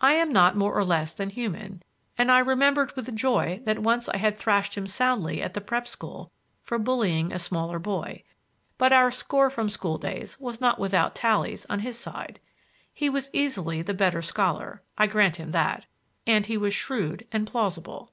I 0.00 0.14
am 0.14 0.32
not 0.32 0.56
more 0.56 0.74
or 0.74 0.82
less 0.82 1.12
than 1.12 1.28
human, 1.28 1.82
and 2.16 2.32
I 2.32 2.38
remembered 2.38 2.96
with 2.96 3.14
joy 3.14 3.60
that 3.66 3.80
once 3.80 4.08
I 4.08 4.16
had 4.16 4.38
thrashed 4.38 4.78
him 4.78 4.86
soundly 4.86 5.42
at 5.42 5.52
the 5.52 5.60
prep 5.60 5.86
school 5.86 6.32
for 6.62 6.78
bullying 6.78 7.30
a 7.30 7.38
smaller 7.38 7.78
boy; 7.78 8.22
but 8.78 8.94
our 8.94 9.10
score 9.10 9.50
from 9.50 9.68
school 9.68 9.98
days 9.98 10.40
was 10.40 10.62
not 10.62 10.78
without 10.78 11.14
tallies 11.14 11.66
on 11.68 11.80
his 11.80 11.98
side. 11.98 12.40
He 12.94 13.10
was 13.10 13.28
easily 13.34 13.82
the 13.82 13.92
better 13.92 14.22
scholar—I 14.22 15.06
grant 15.06 15.36
him 15.36 15.50
that; 15.50 15.84
and 16.26 16.46
he 16.46 16.56
was 16.56 16.72
shrewd 16.72 17.26
and 17.30 17.46
plausible. 17.46 18.10